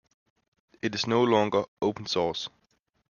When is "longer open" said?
1.23-2.07